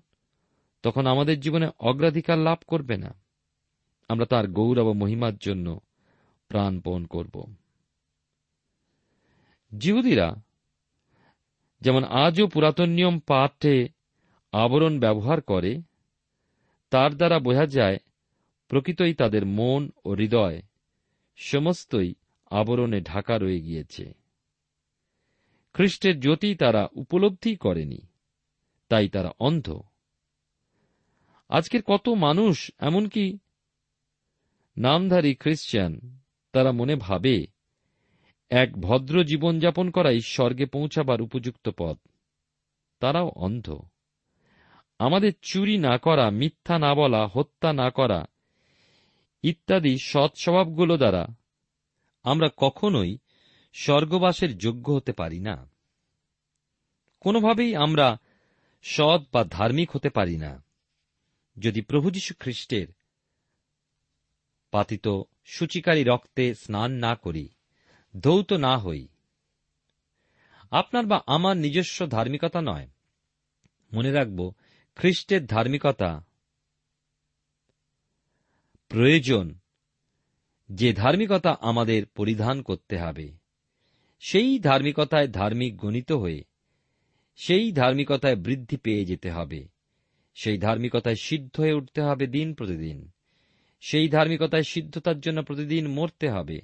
তখন 0.83 1.05
আমাদের 1.05 1.39
জীবনে 1.39 1.69
অগ্রাধিকার 1.79 2.37
লাভ 2.37 2.57
করবে 2.67 2.97
না। 2.97 3.15
আমরা 4.09 4.25
তার 4.25 4.47
গৌরব 4.47 4.87
ও 4.87 4.93
মহিমার 4.93 5.37
জন্য 5.37 5.79
প্রাণপণ 6.47 7.05
করব। 7.05 7.53
জিহুদিরা 9.77 10.35
যেমন 11.81 12.03
আজও 12.03 12.47
পুরাতন 12.47 12.89
নিয়ম 12.89 13.19
পাঠে 13.19 13.89
আবরণ 14.51 14.99
ব্যবহার 14.99 15.41
করে, 15.41 15.81
তার 16.89 17.15
দ্বারা 17.15 17.39
বোঝা 17.39 17.65
যায়, 17.65 17.97
প্রকৃতই 18.67 19.13
তাদের 19.13 19.45
মন 19.45 19.91
ও 20.05 20.13
হৃদয় 20.13 20.61
সমস্তই 21.35 22.15
আবরণে 22.51 23.01
ঢাকা 23.01 23.37
রয়ে 23.37 23.61
গিয়েছে। 23.61 24.13
খ্রিস্টের 25.73 26.19
জ্যোতি 26.19 26.55
তারা 26.55 26.87
উপলব্ধি 26.91 27.55
করেনি, 27.55 28.01
তাই 28.87 29.09
তারা 29.09 29.31
অন্ধ। 29.39 29.81
আজকের 31.49 31.81
কত 31.81 32.09
মানুষ 32.09 32.71
এমনকি? 32.79 33.37
নামধারী 34.77 35.35
খ্রিস্টান, 35.35 36.19
তারা 36.51 36.71
মনে 36.71 36.95
ভাবে, 36.95 37.47
এক 38.49 38.81
ভদ্র 38.81 39.23
জীবনযাপন 39.23 39.91
করাই 39.91 40.21
স্বর্গে 40.21 40.65
পৌঁছাবার 40.65 41.21
উপযুক্ত 41.21 41.69
পথ। 41.77 41.97
তারাও 42.99 43.29
অন্ধ। 43.29 43.79
আমাদের 44.99 45.33
চুরি 45.41 45.77
না 45.77 45.97
করা, 45.97 46.29
মিথ্যা 46.29 46.79
না 46.79 46.95
বলা, 46.95 47.27
হত্যা 47.27 47.73
না 47.73 47.89
করা 47.89 48.25
ইত্যাদি 49.43 49.97
সৎ 50.01 50.31
স্বভাবগুলো 50.37 50.97
দ্বারা 50.97 51.27
আমরা 52.23 52.49
কখনোই 52.57 53.17
স্বর্গবাসের 53.73 54.57
যোগ্য 54.57 54.91
হতে 54.91 55.13
পারি 55.13 55.39
না। 55.39 55.69
কোনোভাবেই 57.19 57.75
আমরা 57.75 58.17
সৎ 58.81 59.21
বা 59.33 59.43
ধার্মিক 59.43 59.91
হতে 59.91 60.09
পারি 60.09 60.37
না। 60.37 60.68
যদি 61.59 61.81
প্রভু 61.81 62.11
যীশু 62.11 62.33
খ্রিস্টের 62.39 62.87
পাতিত 64.71 65.07
সূচিকারী 65.45 66.03
রক্তে 66.03 66.55
স্নান 66.55 66.91
না 66.91 67.15
করি, 67.15 67.49
ধৌত 68.19 68.53
না 68.53 68.77
হই, 68.77 69.07
আপনার 70.71 71.05
বা 71.05 71.21
আমার 71.27 71.57
নিজস্ব 71.57 72.07
ধার্মিকতা 72.07 72.61
নয়। 72.61 72.87
মনে 73.93 74.11
রাখব, 74.11 74.53
খ্রিস্টের 74.95 75.45
ধার্মিকতা 75.45 76.25
প্রয়োজন, 78.89 79.55
যে 80.69 80.93
ধার্মিকতা 80.93 81.57
আমাদের 81.61 82.05
পরিধান 82.05 82.61
করতে 82.61 82.97
হবে। 82.97 83.27
সেই 84.19 84.59
ধার্মিকতায় 84.59 85.27
ধার্মিক 85.27 85.77
গণিত 85.77 86.11
হয়ে, 86.11 86.43
সেই 87.35 87.71
ধার্মিকতায় 87.71 88.35
বৃদ্ধি 88.35 88.77
পেয়ে 88.77 89.05
যেতে 89.05 89.31
হবে। 89.31 89.78
সেই 90.43 90.57
ধার্মিকতায় 90.57 91.15
সিদ্ধ 91.15 91.59
হয়ে 91.59 91.73
উঠতে 91.73 92.01
হবে 92.01 92.27
দিন 92.27 92.53
প্রতিদিন। 92.53 93.11
সেই 93.81 94.09
ধার্মিকতায় 94.09 94.63
সিদ্ধতার 94.63 95.19
জন্য 95.19 95.43
প্রতিদিন 95.43 95.87
মরতে 95.87 96.29
হবে, 96.29 96.61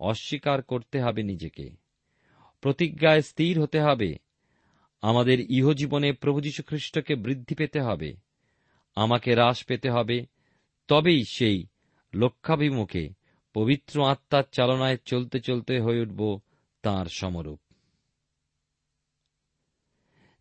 অস্বীকার 0.00 0.62
করতে 0.62 1.00
হবে 1.00 1.22
নিজেকে। 1.22 1.70
প্রতিজ্ঞায় 2.60 3.22
স্থির 3.22 3.60
হতে 3.60 3.80
হবে, 3.80 4.18
আমাদের 5.00 5.40
ইহজীবনে 5.40 6.12
প্রভু 6.12 6.40
যীশু 6.40 6.62
খ্রিস্টকে 6.62 7.14
বৃদ্ধি 7.14 7.54
পেতে 7.54 7.80
হবে, 7.80 8.16
আমাকে 8.94 9.32
হ্রাস 9.32 9.64
পেতে 9.64 9.90
হবে, 9.90 10.26
তবেই 10.88 11.24
সেই 11.24 11.66
লক্ষাভিমুখে 12.14 13.08
পবিত্র 13.54 14.04
আত্মার 14.04 14.44
চালনায় 14.52 14.96
চলতে 15.04 15.40
চলতে 15.40 15.80
হয়ে 15.80 16.00
উঠব 16.00 16.40
তাঁর 16.82 17.08
সমরূপ। 17.08 17.60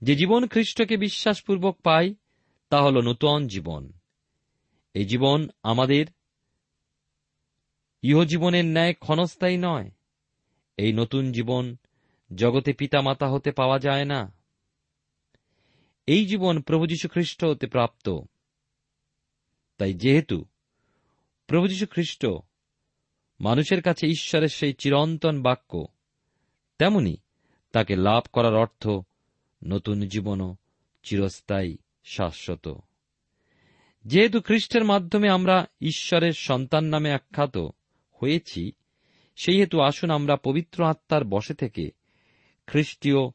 যে 0.02 0.16
জীবন 0.16 0.48
খ্রিস্টকে 0.48 0.98
বিশ্বাসপূর্বক 0.98 1.82
পাই 1.82 2.16
তা 2.76 2.82
হল 2.82 3.02
নূতন 3.02 3.48
জীবন। 3.48 3.92
এই 4.94 5.06
জীবন 5.06 5.50
আমাদের 5.64 6.06
ইহজীবনের 8.02 8.66
ন্যায় 8.66 8.94
ক্ষণস্থায়ী 8.94 9.58
নয়। 9.58 9.92
এই 10.78 10.94
নতুন 10.94 11.32
জীবন 11.32 11.76
জগতে 12.36 12.74
পিতামাতা 12.74 13.28
হতে 13.28 13.52
পাওয়া 13.52 13.80
যায় 13.80 14.06
না। 14.06 14.34
এই 16.08 16.26
জীবন 16.26 16.62
প্রভু 16.62 16.86
খ্রিস্ট 17.12 17.46
হতে 17.46 17.68
প্রাপ্ত। 17.68 18.10
তাই 19.78 19.94
যেহেতু 19.94 20.46
প্রভু 21.48 21.68
খ্রিস্ট 21.92 22.28
মানুষের 23.40 23.82
কাছে 23.82 24.08
ঈশ্বরের 24.08 24.48
সেই 24.48 24.74
চিরন্তন 24.74 25.42
বাক্য, 25.42 25.86
তেমনি 26.80 27.18
তাকে 27.72 27.96
লাভ 27.96 28.24
করার 28.34 28.56
অর্থ 28.56 28.88
নতুন 29.64 30.08
জীবনও 30.08 30.56
চিরস্থায়ী। 31.04 31.78
শাশ্বত। 32.06 32.76
যেহেতু 34.06 34.42
খ্রিস্টের 34.42 34.84
মাধ্যমে 34.84 35.30
আমরা 35.30 35.66
ঈশ্বরের 35.82 36.34
সন্তান 36.34 36.84
নামে 36.84 37.12
আখ্যাত 37.12 37.58
হয়েছি 38.12 38.72
সেই 39.36 39.60
হেতু 39.60 39.82
আসুন 39.82 40.10
আমরা 40.10 40.36
পবিত্র 40.36 40.86
আত্মার 40.86 41.24
বসে 41.24 41.54
থেকে 41.54 41.92
খ্রিস্টীয় 42.68 43.30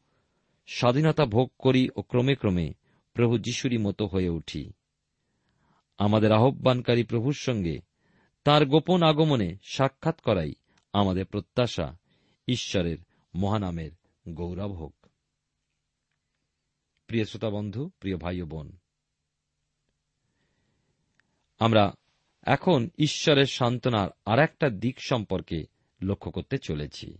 স্বাধীনতা 0.66 1.24
ভোগ 1.24 1.52
করি 1.58 1.88
ও 1.96 2.02
ক্রমে 2.02 2.34
ক্রমে 2.34 2.72
প্রভু 3.12 3.38
যিশুরই 3.38 3.78
মতো 3.78 4.06
হয়ে 4.06 4.28
উঠি। 4.28 4.72
আমাদের 5.98 6.32
আহ্বানকারী 6.32 7.02
প্রভুর 7.02 7.34
সঙ্গে 7.34 7.78
তার 8.44 8.66
গোপন 8.66 9.02
আগমনে 9.02 9.56
সাক্ষাৎ 9.62 10.20
করাই 10.20 10.52
আমাদের 10.92 11.26
প্রত্যাশা, 11.26 11.96
ঈশ্বরের 12.48 12.98
মহানামের 13.34 13.90
গৌরব 14.28 14.72
হোক। 14.72 14.99
প্রিয় 17.10 17.24
শ্রোতা 17.24 17.50
বন্ধু, 17.50 17.90
প্রিয় 18.00 18.16
ভাই 18.16 18.42
ও 18.42 18.46
বোন, 18.46 18.76
আমরা 21.58 21.94
এখন 22.42 22.88
ঈশ্বরের 22.98 23.46
সান্ত্বনার 23.46 24.08
আর 24.24 24.38
একটা 24.38 24.70
দিক 24.70 25.00
সম্পর্কে 25.00 25.66
লক্ষ্য 26.02 26.30
করতে 26.30 26.58
চলেছি। 26.58 27.18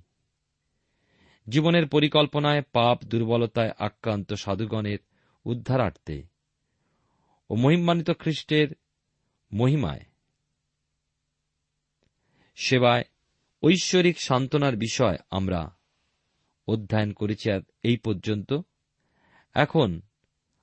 জীবনের 1.49 1.89
পরিকল্পনায় 1.89 2.63
পাপ 2.63 3.05
দুর্বলতায় 3.05 3.71
আক্রান্ত 3.79 4.33
সাধুগণের 4.33 4.99
উদ্ধারার্থে 5.45 6.23
ও 7.51 7.55
মহিমান্বিত 7.55 8.11
খ্রিস্টের 8.11 8.69
মহিমায় 9.53 10.05
সেবায় 12.55 13.05
ঐশ্বরিক 13.63 14.21
সান্ত্বনার 14.21 14.77
বিষয় 14.77 15.17
আমরা 15.31 15.77
অধ্যয়ন 16.67 17.13
করেছি 17.13 17.51
এই 17.83 17.97
পর্যন্ত। 17.97 18.53
এখন 19.55 20.01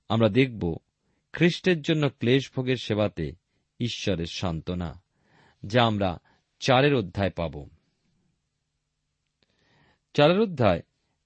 আমরা 0.10 0.30
দেখব 0.30 0.76
খ্রিস্টের 1.34 1.82
জন্য 1.82 2.10
ক্লেশ 2.10 2.52
ভোগের 2.56 2.76
সেবাতে 2.76 3.32
ঈশ্বরের 3.80 4.26
সান্ত্বনা, 4.26 5.04
যা 5.66 5.86
আমরা 5.86 6.20
চারের 6.60 6.96
অধ্যায় 6.96 7.30
পাব। 7.30 7.70
চারের 10.14 10.40
অধ্যায় 10.40 10.82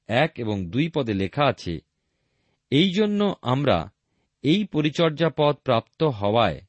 এক 0.07 0.31
এবং 0.37 0.65
দুই 0.65 0.89
পদে 0.89 1.13
লেখা 1.13 1.45
আছে, 1.45 1.79
এই 2.71 2.91
জন্য 2.91 3.35
আমরা 3.41 3.91
এই 4.43 4.63
পরিচর্যা 4.63 5.29
পদ 5.37 5.55
প্রাপ্ত 5.55 6.03
হওয়ায় 6.03 6.61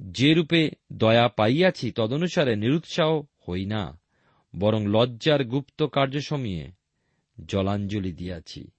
যে 0.00 0.34
রূপে 0.34 0.70
দয়া 0.92 1.28
পাইয়াছি 1.28 1.92
তদনুসারে 1.92 2.56
নিরুৎসাহ 2.56 3.22
হই 3.48 3.64
না, 3.64 4.00
বরং 4.58 4.86
লজ্জার 4.86 5.44
গুপ্ত 5.44 5.82
কার্যসময়ে 5.82 6.72
জলাঞ্জলি 7.44 8.12
দিয়াছি। 8.12 8.70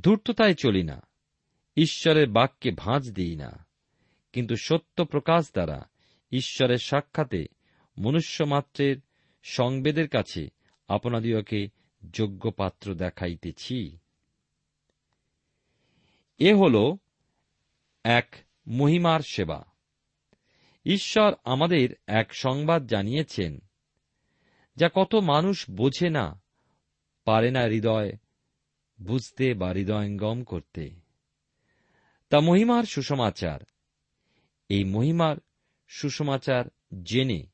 ধূর্ততায় 0.00 0.54
চলি 0.54 0.82
না, 0.82 1.06
ঈশ্বরের 1.76 2.28
বাক্যে 2.28 2.70
ভাঁজ 2.70 3.12
দিই 3.12 3.36
না। 3.36 3.66
কিন্তু 4.32 4.56
সত্য 4.56 5.04
প্রকাশ 5.04 5.52
দ্বারা 5.52 5.88
ঈশ্বরের 6.32 6.78
সাক্ষাতে 6.78 7.46
মনুষ্যমাত্রের 7.98 8.96
সংবেদের 9.42 10.08
কাছে 10.08 10.48
আপনাদিওকে 10.88 11.68
যোগ্য 12.12 12.50
পাত্র 12.50 12.94
দেখাইতেছি। 12.94 13.98
এ 16.38 16.54
হল 16.54 16.96
এক 18.04 18.36
মহিমার 18.66 19.20
সেবা। 19.20 19.64
ঈশ্বর 20.84 21.34
আমাদের 21.44 21.88
এক 22.06 22.34
সংবাদ 22.34 22.86
জানিয়েছেন, 22.86 23.58
যা 24.76 24.90
কত 24.94 25.14
মানুষ 25.14 25.70
বোঝে 25.70 26.10
না, 26.10 26.42
পারে 27.24 27.50
না 27.50 27.60
হৃদয় 27.60 28.12
বুঝতে 29.02 29.54
বা 29.54 29.70
হৃদয়ঙ্গম 29.70 30.44
করতে। 30.44 30.90
তা 32.28 32.40
মহিমার 32.40 32.84
সুসমাচার 32.84 33.60
এই 34.68 34.84
মহিমার 34.84 35.36
সুসমাচার 35.88 36.64
জেনে 37.02 37.46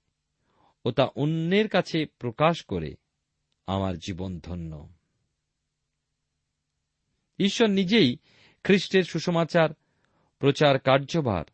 ও 0.84 0.90
তা 0.90 1.04
অন্যের 1.04 1.68
কাছে 1.68 2.06
প্রকাশ 2.06 2.64
করে 2.64 2.96
আমার 3.66 3.98
জীবন 3.98 4.38
ধন্য। 4.38 4.88
ঈশ্বর 7.38 7.68
নিজেই 7.68 8.16
খ্রিস্টের 8.64 9.02
সুসমাচার 9.02 9.70
প্রচার 10.38 10.78
কার্যভার 10.78 11.44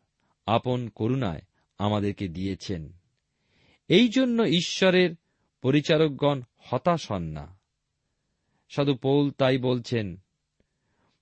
আপন 0.45 0.89
করুণায় 0.89 1.41
আমাদেরকে 1.77 2.27
দিয়েছেন। 2.27 2.93
এই 3.87 4.09
জন্য 4.09 4.43
ঈশ্বরের 4.43 5.15
পরিচারকগণ 5.61 6.41
হতাশ 6.57 7.11
হন 7.11 7.23
না। 7.23 7.56
সাধু 8.69 8.95
পৌল 8.95 9.31
তাই 9.31 9.57
বলছেন, 9.57 10.21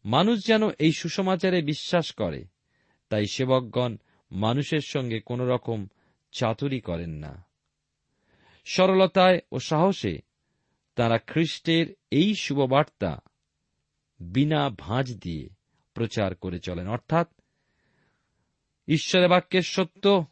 মানুষ 0.05 0.45
যেন 0.45 0.69
এই 0.69 0.91
সুসমাচারে 0.91 1.62
বিশ্বাস 1.62 2.12
করে, 2.12 2.45
তাই 3.10 3.25
সেবকগণ 3.27 3.97
মানুষের 4.31 4.81
সঙ্গে 4.81 5.19
কোন 5.19 5.41
রকম 5.41 5.88
চাতুরি 6.31 6.79
করেন 6.79 7.10
না। 7.10 7.45
সরলতায় 8.65 9.39
ও 9.51 9.60
সাহসে 9.60 10.19
তারা 10.95 11.17
খ্রিস্টের 11.17 11.95
এই 12.12 12.36
শুভবার্তা 12.36 13.21
বিনা 14.19 14.69
ভাঁজ 14.69 15.17
দিয়ে 15.17 15.49
প্রচার 15.93 16.36
করে 16.36 16.60
চলেন। 16.60 16.88
অর্থাৎ 16.88 17.29
ঈশ্বরের 18.88 19.29
বাক্যের 19.29 19.62
সত্য 19.62 20.25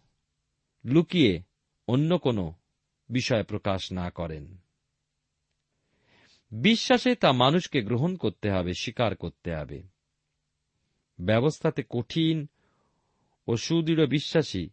লুকিয়ে 0.86 1.44
অন্য 1.88 2.18
কোন 2.18 2.52
বিষয় 3.10 3.44
প্রকাশ 3.44 3.92
না 3.92 4.10
করেন। 4.10 4.63
বিশ্বাসে 6.54 7.16
তা 7.16 7.32
মানুষকে 7.32 7.82
গ্রহণ 7.82 8.16
করতে 8.16 8.52
হবে, 8.52 8.74
স্বীকার 8.74 9.16
করতে 9.16 9.56
হবে। 9.56 9.84
ব্যবস্থাতে 11.20 11.84
কঠিন 11.90 12.48
ও 13.48 13.58
সুদৃঢ় 13.58 14.06
বিশ্বাসী 14.06 14.70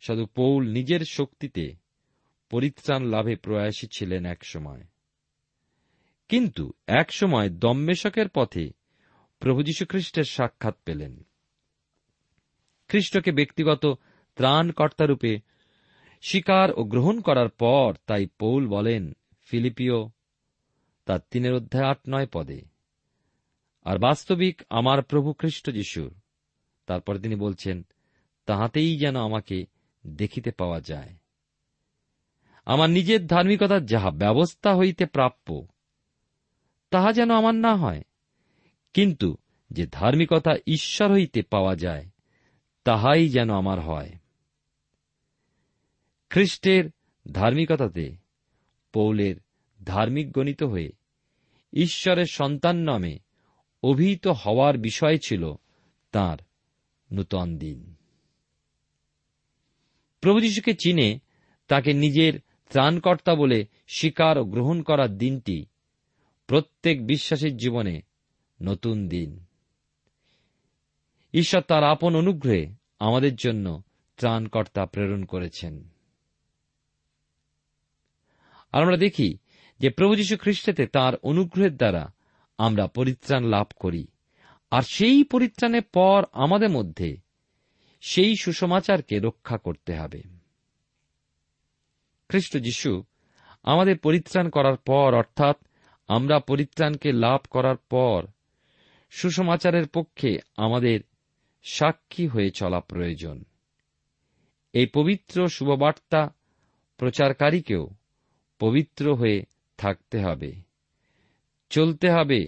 সাধু 0.00 0.26
পৌল 0.26 0.68
নিজের 0.68 1.00
শক্তিতে 1.00 1.74
পরিত্রাণ 2.50 3.04
লাভে 3.04 3.36
প্রয়াসী 3.36 3.86
ছিলেন 3.92 4.26
একসময়। 4.26 4.84
কিন্তু 6.28 6.72
একসময় 6.86 7.50
দম্মেশকের 7.50 8.28
পথে 8.28 8.72
প্রভু 9.40 9.62
যীশুখ্রিস্টের 9.62 10.24
সাক্ষাৎ 10.24 10.76
পেলেন। 10.84 11.26
খ্রিস্টকে 12.88 13.32
ব্যক্তিগত 13.32 13.98
ত্রাণকর্তারূপে 14.36 15.40
স্বীকার 16.22 16.70
ও 16.72 16.84
গ্রহণ 16.84 17.20
করার 17.20 17.48
পর 17.48 17.94
তাই 18.06 18.26
পৌল 18.26 18.68
বলেন 18.68 19.12
ফিলিপিও 19.46 20.10
তার 21.04 21.20
তিনের 21.30 21.54
অধ্যায় 21.54 21.86
আট 21.86 21.98
নয় 22.08 22.26
পদে। 22.32 22.60
আর 23.84 23.98
বাস্তবিক 23.98 24.62
আমার 24.70 25.02
প্রভু 25.02 25.32
খ্রিস্ট 25.32 25.70
যিশুর। 25.70 26.14
তারপর 26.86 27.18
তিনি 27.18 27.34
বলছেন, 27.34 27.82
তাহাতেই 28.46 28.98
যেন 28.98 29.16
আমাকে 29.16 29.66
দেখিতে 30.06 30.50
পাওয়া 30.50 30.80
যায়। 30.80 31.14
আমার 32.64 32.90
নিজের 32.90 33.26
ধার্মিকতার 33.26 33.86
যাহা 33.86 34.10
ব্যবস্থা 34.10 34.76
হইতে 34.76 35.06
প্রাপ্য, 35.06 35.66
তাহা 36.90 37.12
যেন 37.12 37.30
আমার 37.30 37.54
না 37.54 37.76
হয়। 37.76 38.02
কিন্তু 38.94 39.36
যে 39.70 39.86
ধার্মিকতা 39.86 40.54
ঈশ্বর 40.66 41.12
হইতে 41.12 41.42
পাওয়া 41.42 41.76
যায়, 41.76 42.06
তাহাই 42.84 43.28
যেন 43.28 43.50
আমার 43.50 43.80
হয়। 43.80 44.12
খ্রিস্টের 46.30 46.90
ধার্মিকতাতে 47.32 48.16
পৌলের 48.92 49.36
ধার্মিক 49.84 50.32
গণিত 50.32 50.62
হয়ে 50.62 50.92
ঈশ্বরের 51.72 52.24
সন্তান 52.24 52.76
নামে 52.76 53.18
অভিহিত 53.82 54.26
হওয়ার 54.26 54.78
বিষয় 54.78 55.18
ছিল 55.18 55.54
তার 56.12 56.38
নূতন 57.12 57.58
দিন। 57.58 57.94
প্রভু 60.20 60.40
যীশুকে 60.40 60.74
চিনে 60.74 61.18
তাকে 61.68 61.92
নিজের 61.92 62.40
ত্রাণকর্তা 62.70 63.34
বলে 63.34 63.66
স্বীকার 63.88 64.38
ও 64.38 64.44
গ্রহণ 64.44 64.82
করার 64.82 65.18
দিনটি 65.18 65.66
প্রত্যেক 66.46 67.06
বিশ্বাসীর 67.06 67.56
জীবনে 67.56 68.02
নতুন 68.62 69.08
দিন। 69.08 69.44
ঈশ্বর 71.34 71.60
তার 71.60 71.84
আপন 71.84 72.16
অনুগ্রহে 72.16 72.74
আমাদের 72.98 73.34
জন্য 73.34 73.82
ত্রাণকর্তা 74.16 74.86
প্রেরণ 74.86 75.24
করেছেন। 75.24 75.88
আর 78.72 78.82
আমরা 78.82 78.96
দেখি 78.96 79.38
যে 79.82 79.90
প্রভু 79.90 80.14
যীশু 80.14 80.36
খ্রিস্টেতে 80.36 80.86
তাঁর 80.86 81.16
অনুগ্রহের 81.16 81.76
দ্বারা 81.76 82.12
আমরা 82.58 82.86
পরিত্রাণ 82.86 83.44
লাভ 83.44 83.66
করি। 83.76 84.06
আর 84.70 84.82
সেই 84.82 85.24
পরিত্রাণের 85.24 85.82
পর 85.82 86.24
আমাদের 86.32 86.68
মধ্যে 86.68 87.16
সেই 88.00 88.36
সুসমাচারকে 88.36 89.18
রক্ষা 89.18 89.58
করতে 89.58 89.94
হবে। 89.94 90.22
খ্রিস্ট 92.28 92.58
যিশু 92.58 93.02
আমাদের 93.62 93.98
পরিত্রাণ 93.98 94.48
করার 94.48 94.76
পর, 94.76 95.14
অর্থাৎ 95.14 95.56
আমরা 96.08 96.40
পরিত্রাণকে 96.40 97.12
লাভ 97.12 97.40
করার 97.50 97.76
পর, 97.76 98.26
সুসমাচারের 99.10 99.88
পক্ষে 99.88 100.38
আমাদের 100.56 101.00
সাক্ষী 101.62 102.26
হয়ে 102.26 102.50
চলা 102.50 102.80
প্রয়োজন। 102.80 103.44
এই 104.72 104.86
পবিত্র 104.86 105.48
শুভবার্তা 105.48 106.34
প্রচারকারীকেও 106.96 107.90
পবিত্র 108.58 109.14
হয়ে 109.14 109.42
থাকতে 109.82 110.18
হবে। 110.20 110.52
চলতে 111.70 112.10
হবে 112.10 112.46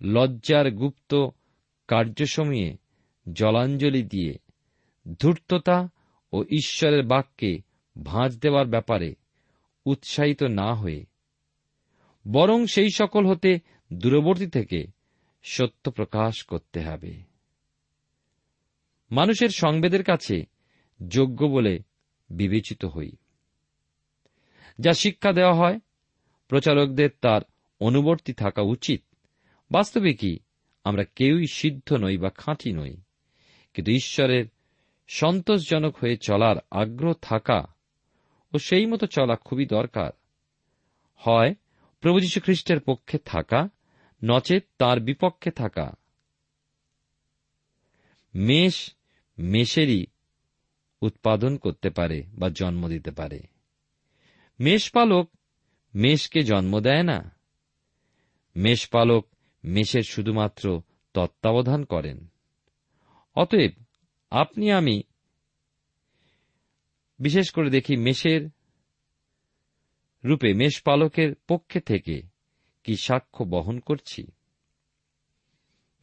লজ্জার 0.00 0.70
গুপ্ত 0.70 1.28
কার্যসমূহে 1.88 2.76
জলাঞ্জলি 3.32 4.02
দিয়ে 4.02 4.38
ধূর্ততা 5.20 5.88
ও 6.32 6.44
ঈশ্বরের 6.44 7.02
বাক্যে 7.02 7.58
ভাঁজ 8.02 8.38
দেওয়ার 8.38 8.66
ব্যাপারে 8.66 9.14
উৎসাহিত 9.86 10.42
না 10.42 10.74
হয়ে। 10.74 11.06
বরং 12.32 12.66
সেই 12.66 12.90
সকল 12.90 13.26
হতে 13.26 13.58
দূরবর্তী 13.92 14.46
থেকে 14.46 14.86
সত্য 15.42 15.90
প্রকাশ 15.90 16.44
করতে 16.44 16.80
হবে। 16.80 17.14
মানুষের 19.10 19.48
সংবেদের 19.48 20.04
কাছে 20.04 20.44
যোগ্য 21.08 21.44
বলে 21.44 21.78
বিবেচিত 22.30 22.84
হই। 22.84 23.12
যা 24.78 24.92
শিক্ষা 24.92 25.32
দেওয়া 25.32 25.54
হয় 25.54 25.80
প্রচারকদের 26.50 27.10
তার 27.20 27.42
অনুবর্তী 27.80 28.32
থাকা 28.32 28.62
উচিত। 28.62 29.02
বাস্তবে 29.70 30.14
কি, 30.14 30.38
আমরা 30.84 31.04
কেউই 31.04 31.46
সিদ্ধ 31.46 31.92
নই 31.92 32.16
বা 32.18 32.30
খাঁটি 32.30 32.72
নই, 32.72 32.96
কিন্তু 33.74 33.92
ঈশ্বরের 33.92 34.44
সন্তোষজনক 35.08 35.96
হয়ে 35.96 36.16
চলার 36.16 36.56
আগ্রহ 36.70 37.14
থাকা 37.22 37.60
ও 38.52 38.58
সেই 38.58 38.86
মতো 38.86 39.06
চলা 39.06 39.36
খুবই 39.36 39.66
দরকার। 39.66 40.10
হয়, 41.16 41.54
প্রভু 42.00 42.20
যীশু 42.20 42.40
খ্রিস্টের 42.40 42.80
পক্ষে 42.80 43.18
থাকা, 43.18 43.68
নচেত 44.22 44.64
তার 44.78 45.00
বিপক্ষে 45.00 45.50
থাকা। 45.50 45.92
মেষ 48.34 48.94
মেষেরই 49.38 50.06
উৎপাদন 51.02 51.56
করতে 51.56 51.90
পারে 51.90 52.22
বা 52.34 52.48
জন্ম 52.50 52.88
দিতে 52.88 53.10
পারে। 53.10 53.40
মেষপালক 54.60 55.30
মেষকে 55.94 56.42
জন্ম 56.42 56.80
দেয় 56.80 57.02
না। 57.02 57.36
মেষপালক 58.56 59.26
মেষের 59.64 60.02
শুধুমাত্র 60.02 60.82
তত্ত্বাবধান 61.14 61.84
করেন। 61.84 62.26
অতএব 63.34 63.70
আপনি 64.30 64.72
আমি 64.72 65.02
বিশেষ 67.18 67.50
করে 67.50 67.70
দেখি 67.70 67.96
মেষের 67.96 68.48
রূপে 70.24 70.54
মেষপালকের 70.54 71.34
পক্ষে 71.48 71.80
থেকে 71.80 72.22
কি 72.84 72.96
সাক্ষ্য 72.96 73.44
বহন 73.44 73.78
করছি? 73.78 74.26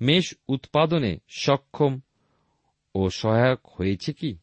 মেষ 0.01 0.35
উৎপাদনে 0.47 1.17
সক্ষম 1.29 1.99
ও 2.95 3.09
সহায়ক 3.09 3.67
হয়েছে 3.67 4.13
কি? 4.13 4.37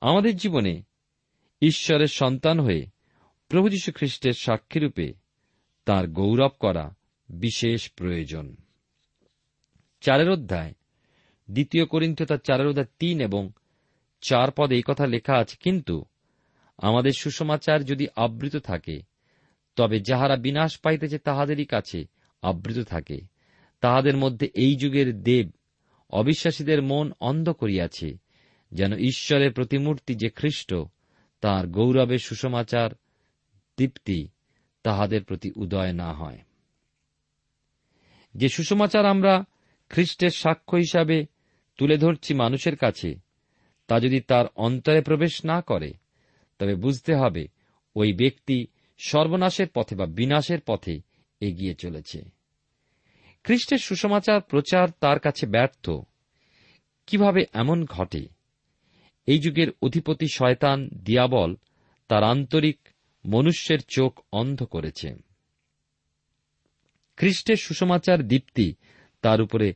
আমাদের 0.00 0.36
জীবনে 0.36 0.82
ঈশ্বরের 1.60 2.06
সন্তান 2.06 2.60
হয়ে 2.60 2.93
প্রভু 3.48 3.68
যীশু 3.68 3.92
খ্রিস্টের 3.92 4.32
সাক্ষীরূপে 4.32 5.12
তার 5.84 6.08
গৌরব 6.08 6.50
করা 6.60 6.94
বিশেষ 7.28 7.90
প্রয়োজন। 7.90 8.56
চারের 10.00 10.30
অধ্যায়, 10.30 10.74
দ্বিতীয় 11.50 11.86
করিন্থ 11.86 12.22
তার 12.22 12.38
চারের 12.38 12.66
অধ্যায় 12.66 12.86
তিন 12.98 13.20
এবং 13.20 13.50
চার 14.20 14.50
পদে 14.50 14.74
এই 14.74 14.82
কথা 14.86 15.06
লেখা 15.06 15.34
আছে, 15.34 15.56
কিন্তু 15.60 16.04
আমাদের 16.78 17.12
সুসমাচার 17.18 17.84
যদি 17.84 18.06
আবৃত 18.16 18.56
থাকে, 18.56 19.02
তবে 19.76 20.00
যাহারা 20.00 20.36
বিনাশ 20.36 20.78
পাইতেছে 20.78 21.18
তাহাদেরই 21.18 21.64
কাছে 21.64 22.04
আবৃত 22.42 22.78
থাকে। 22.78 23.20
তাহাদের 23.80 24.16
মধ্যে 24.16 24.50
এই 24.54 24.76
যুগের 24.76 25.22
দেব 25.22 25.50
অবিশ্বাসীদের 26.10 26.82
মন 26.82 27.12
অন্ধ 27.20 27.50
করিয়াছে, 27.50 28.18
যেন 28.72 28.92
ঈশ্বরের 28.92 29.52
প্রতিমূর্তি 29.52 30.14
যে 30.14 30.28
খ্রিস্ট, 30.28 30.74
তাঁর 31.40 31.66
গৌরবের 31.66 32.18
সুসমাচার 32.18 32.90
দীপ্তি 33.76 34.28
তাহাদের 34.82 35.24
প্রতি 35.24 35.52
উদয় 35.56 35.92
না 35.92 36.12
হয়। 36.12 36.38
যে 38.34 38.48
সুসমাচার 38.48 39.06
আমরা 39.06 39.44
খ্রিস্টের 39.88 40.30
সাক্ষ্য 40.30 40.76
হিসাবে 40.76 41.26
তুলে 41.76 41.98
ধরছি 41.98 42.34
মানুষের 42.34 42.76
কাছে, 42.76 43.14
তা 43.86 44.00
যদি 44.00 44.20
তার 44.20 44.46
অন্তরে 44.56 45.02
প্রবেশ 45.02 45.44
না 45.44 45.60
করে, 45.60 45.92
তবে 46.58 46.74
বুঝতে 46.74 47.14
হবে 47.14 47.48
ওই 47.96 48.12
ব্যক্তি 48.12 48.66
সর্বনাশের 48.98 49.66
পথে 49.74 49.96
বা 49.96 50.06
বিনাশের 50.06 50.60
পথে 50.60 51.00
এগিয়ে 51.40 51.74
চলেছে। 51.74 52.24
খ্রিস্টের 53.44 53.78
সুসমাচার 53.78 54.40
প্রচার 54.40 54.88
তার 55.00 55.18
কাছে 55.18 55.46
ব্যর্থ। 55.46 55.90
কীভাবে 57.06 57.44
এমন 57.52 57.84
ঘটে? 57.84 58.26
এই 59.26 59.38
যুগের 59.38 59.68
অধিপতি 59.82 60.26
শয়তান, 60.28 60.88
দিয়াবল, 60.88 61.56
তার 62.08 62.22
আন্তরিক 62.22 62.83
মনুষ্যের 63.26 63.78
চোখ 63.88 64.20
অন্ধ 64.32 64.62
করেছে। 64.62 65.14
খ্রিস্টের 67.16 67.56
সুসমাচার 67.56 68.22
দীপ্তি 68.22 68.74
তার 69.22 69.40
উপরে 69.40 69.74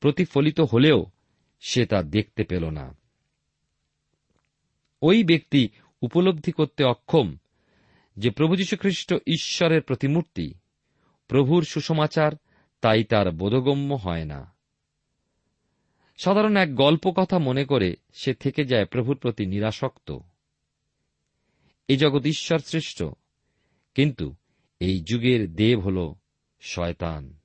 প্রতিফলিত 0.00 0.60
হলেও 0.60 1.06
সে 1.60 1.86
তা 1.86 2.02
দেখতে 2.02 2.44
পেল 2.44 2.70
না। 2.70 2.96
ওই 5.02 5.24
ব্যক্তি 5.24 5.68
উপলব্ধি 6.02 6.52
করতে 6.52 6.84
অক্ষম 6.84 7.36
যে 8.16 8.30
প্রভু 8.30 8.54
খ্রিস্ট 8.80 9.14
ঈশ্বরের 9.26 9.82
প্রতিমূর্তি, 9.82 10.54
প্রভুর 11.28 11.64
সুসমাচার 11.64 12.32
তাই 12.80 13.04
তার 13.04 13.30
বোধগম্য 13.30 13.94
হয় 13.94 14.24
না। 14.24 14.54
সাধারণ 16.18 16.56
এক 16.56 16.74
গল্প 16.74 17.10
কথা 17.10 17.38
মনে 17.38 17.64
করে 17.64 17.96
সে 18.12 18.34
থেকে 18.34 18.64
যায় 18.64 18.84
প্রভুর 18.84 19.16
প্রতি 19.16 19.46
নিরাসক্ত। 19.46 20.18
এই 21.90 21.96
জগৎ 21.96 22.24
ঈশ্বর 22.24 22.58
শ্রেষ্ঠ। 22.58 23.02
কিন্তু 23.94 24.34
এই 24.80 25.00
যুগের 25.00 25.54
দেব 25.54 25.80
হল 25.80 26.14
শয়তান। 26.60 27.38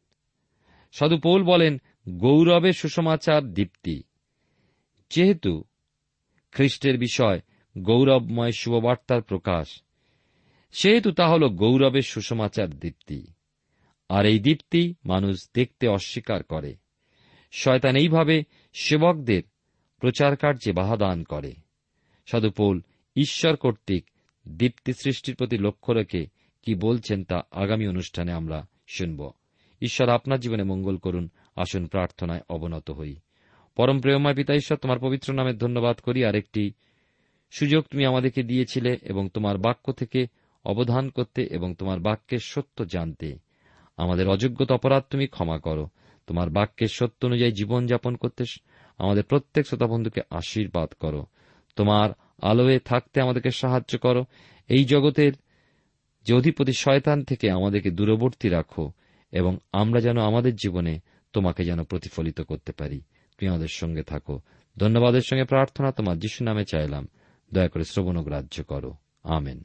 সাধু 0.92 1.18
পৌল 1.18 1.44
বলেন 1.44 1.82
গৌরবের 2.10 2.74
সুসমাচার 2.74 3.54
দীপ্তি। 3.54 4.04
যেহেতু 5.10 5.64
খ্রিস্টের 6.52 6.98
বিষয় 6.98 7.42
গৌরবময় 7.78 8.52
শুভবার্তার 8.52 9.22
প্রকাশ, 9.22 9.82
সেহেতু 10.72 11.12
তা 11.12 11.28
হল 11.28 11.50
গৌরবের 11.50 12.02
সুসমাচার 12.02 12.70
দীপ্তি। 12.70 13.28
আর 14.10 14.26
এই 14.26 14.40
দীপ্তি 14.40 14.96
মানুষ 15.06 15.50
দেখতে 15.54 15.88
অস্বীকার 15.88 16.44
করে। 16.44 16.76
শয়তান 17.52 17.96
এইভাবে 17.96 18.44
সেবকদের 18.74 19.44
প্রচার 20.00 20.38
কার্যে 20.38 20.72
বাহাদান 20.72 21.24
করে। 21.24 21.54
সাধুপৌল 22.26 22.82
ঈশ্বর 23.16 23.56
কর্তৃক 23.56 24.10
দীপ্তি 24.48 24.94
সৃষ্টির 24.94 25.36
প্রতি 25.36 25.58
লক্ষ্য 25.58 25.94
রেখে 25.94 26.26
কি 26.64 26.76
বলছেন 26.76 27.24
তা 27.24 27.42
আগামী 27.52 27.88
অনুষ্ঠানে 27.88 28.32
আমরা 28.32 28.68
শুনব। 28.88 29.32
ঈশ্বর 29.82 30.10
আপনার 30.10 30.40
জীবনে 30.40 30.64
মঙ্গল 30.64 30.98
করুন, 30.98 31.30
আসুন 31.56 31.88
প্রার্থনায় 31.88 32.42
অবনত 32.50 32.92
হই। 32.92 33.16
পরম 33.76 34.02
প্রেমময় 34.02 34.36
পিতা 34.36 34.54
ঈশ্বর, 34.54 34.78
তোমার 34.78 35.00
পবিত্র 35.00 35.34
নামে 35.34 35.54
ধন্যবাদ 35.54 35.98
করি। 35.98 36.26
আর 36.26 36.36
একটি 36.36 36.72
সুযোগ 37.52 37.84
তুমি 37.84 38.06
আমাদেরকে 38.06 38.44
দিয়েছিলে 38.44 38.98
এবং 39.02 39.30
তোমার 39.34 39.58
বাক্য 39.58 39.94
থেকে 39.94 40.28
অবধান 40.66 41.10
করতে 41.10 41.44
এবং 41.44 41.76
তোমার 41.76 42.00
বাক্যের 42.00 42.40
সত্য 42.40 42.86
জানতে। 42.86 43.38
আমাদের 43.98 44.28
অযোগ্যতা 44.28 44.76
অপরাধ 44.76 45.04
তুমি 45.10 45.28
ক্ষমা 45.28 45.60
করো। 45.60 45.88
তোমার 46.28 46.50
বাক্যের 46.50 46.88
সত্য 46.88 47.26
অনুযায়ী 47.26 47.52
জীবনযাপন 47.52 48.16
করতে 48.16 48.44
আমাদের 48.98 49.24
প্রত্যেক 49.24 49.68
শ্রোতা 49.68 49.88
বন্ধুকে 49.88 50.22
আশীর্বাদ 50.30 50.90
করো। 51.00 51.26
তোমার 51.76 52.10
আলোয় 52.42 52.80
থাকতে 52.80 53.22
আমাদেরকে 53.22 53.52
সাহায্য 53.52 53.98
করো। 53.98 54.26
এই 54.68 54.86
জগতের 54.86 55.34
যে 56.26 56.34
অধিপতি 56.34 56.74
শয়তান 56.74 57.24
থেকে 57.24 57.52
আমাদেরকে 57.52 57.92
দূরবর্তী 57.92 58.50
রাখো 58.50 58.92
এবং 59.32 59.58
আমরা 59.72 60.02
যেন 60.02 60.18
আমাদের 60.18 60.56
জীবনে 60.56 61.00
তোমাকে 61.34 61.64
যেন 61.64 61.84
প্রতিফলিত 61.84 62.42
করতে 62.42 62.72
পারি। 62.72 63.00
তুমি 63.38 63.48
আমাদের 63.48 63.68
সঙ্গে 63.68 64.04
থাকো। 64.04 64.40
ধন্যবাদের 64.78 65.22
সঙ্গে 65.22 65.44
প্রার্থনা 65.44 65.92
তোমার 65.92 66.20
যিশু 66.20 66.44
নামে 66.44 66.66
চাইলাম। 66.66 67.08
দয়া 67.54 67.68
করে 67.68 67.84
শ্রবণ 67.84 68.22
গ্রাহ্য 68.22 68.64
করো। 68.64 68.96
আমেন। 69.24 69.64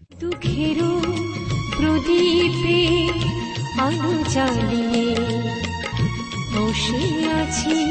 আছি, 7.28 7.90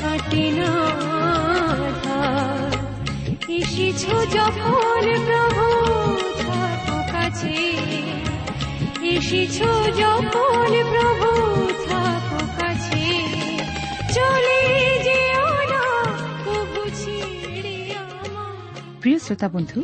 কাটে 0.00 0.50
না। 0.50 1.17
এসেছ 3.58 4.06
যখন 4.06 5.04
প্রভু 5.26 5.64
থাকো 6.38 7.12
কাছে। 7.12 7.56
এসেছ 9.02 9.58
যখন 9.98 10.70
প্রভু 10.92 11.28
থাকো 11.88 12.46
কাছে। 12.56 13.04
চলে 14.14 14.60
যেও 15.04 15.48
না 15.70 15.82
আমার 15.82 16.78
প্রিয় 19.00 19.18
শ্রোতা 19.18 19.48
বন্ধু, 19.48 19.82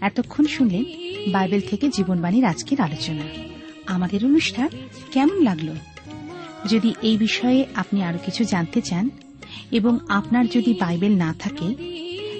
এতক্ষণ 0.00 0.46
শুনলেন 0.46 0.84
বাইবেল 1.32 1.60
থেকে 1.70 1.88
জীবনবাণীর 1.88 2.44
আজকের 2.44 2.80
আলোচনা। 2.80 3.22
আমাদের 3.86 4.24
অনুষ্ঠান 4.24 4.68
কেমন 5.12 5.42
লাগল? 5.42 5.68
যদি 6.70 6.94
এই 7.02 7.16
বিষয়ে 7.16 7.66
আপনি 7.74 8.02
আরও 8.02 8.18
কিছু 8.24 8.44
জানতে 8.44 8.82
চান 8.82 9.10
এবং 9.72 9.98
আপনার 10.08 10.46
যদি 10.46 10.74
বাইবেল 10.80 11.16
না 11.16 11.34
থাকে 11.38 11.96